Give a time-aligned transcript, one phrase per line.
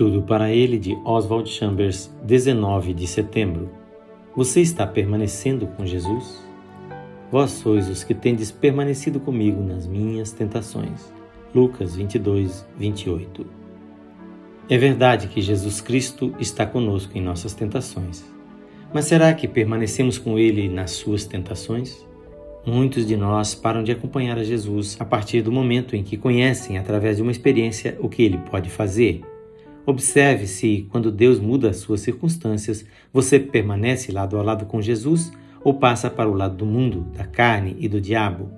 [0.00, 3.68] Tudo para ele de Oswald Chambers, 19 de setembro.
[4.34, 6.42] Você está permanecendo com Jesus?
[7.30, 11.12] Vós sois os que tendes permanecido comigo nas minhas tentações.
[11.54, 13.46] Lucas 22, 28.
[14.70, 18.24] É verdade que Jesus Cristo está conosco em nossas tentações.
[18.94, 22.08] Mas será que permanecemos com Ele nas suas tentações?
[22.64, 26.78] Muitos de nós param de acompanhar a Jesus a partir do momento em que conhecem,
[26.78, 29.20] através de uma experiência, o que ele pode fazer.
[29.90, 35.32] Observe se, quando Deus muda as suas circunstâncias, você permanece lado a lado com Jesus
[35.64, 38.48] ou passa para o lado do mundo, da carne e do diabo.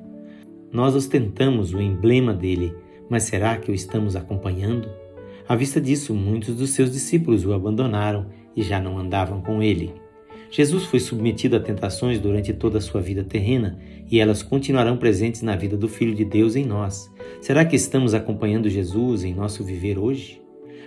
[0.71, 2.75] Nós ostentamos o emblema dele,
[3.09, 4.91] mas será que o estamos acompanhando?
[5.49, 9.95] À vista disso, muitos dos seus discípulos o abandonaram e já não andavam com ele.
[10.51, 13.79] Jesus foi submetido a tentações durante toda a sua vida terrena
[14.11, 17.11] e elas continuarão presentes na vida do Filho de Deus em nós.
[17.41, 20.42] Será que estamos acompanhando Jesus em nosso viver hoje?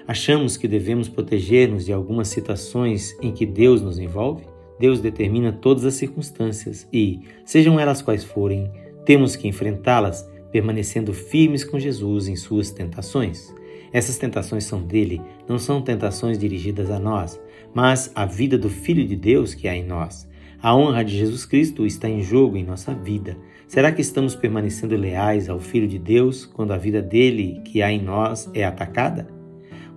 [0.07, 4.43] Achamos que devemos proteger-nos de algumas situações em que Deus nos envolve?
[4.79, 8.69] Deus determina todas as circunstâncias e, sejam elas quais forem,
[9.03, 13.53] temos que enfrentá-las permanecendo firmes com Jesus em suas tentações.
[13.91, 17.39] Essas tentações são dele, não são tentações dirigidas a nós,
[17.73, 20.29] mas a vida do Filho de Deus que há em nós.
[20.61, 23.37] A honra de Jesus Cristo está em jogo em nossa vida.
[23.67, 27.91] Será que estamos permanecendo leais ao Filho de Deus quando a vida dele que há
[27.91, 29.34] em nós é atacada?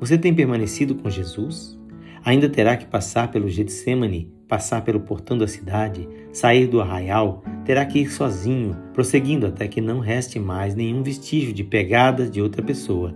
[0.01, 1.79] Você tem permanecido com Jesus?
[2.25, 7.85] Ainda terá que passar pelo Getsemane, passar pelo portão da cidade, sair do arraial, terá
[7.85, 12.63] que ir sozinho, prosseguindo até que não reste mais nenhum vestígio de pegadas de outra
[12.63, 13.15] pessoa.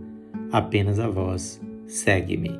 [0.50, 2.58] Apenas a voz: segue-me.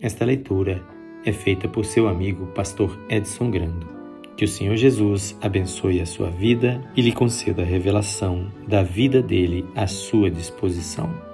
[0.00, 0.82] Esta leitura
[1.24, 3.98] é feita por seu amigo pastor Edson Grando.
[4.36, 9.20] Que o Senhor Jesus abençoe a sua vida e lhe conceda a revelação da vida
[9.20, 11.27] dele à sua disposição.